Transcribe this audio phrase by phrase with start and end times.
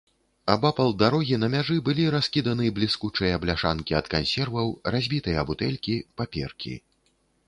[0.51, 6.73] Абапал дарогі на мяжы былі раскіданы бліскучыя бляшанкі ад кансерваў, разбітыя бутэлькі, паперкі.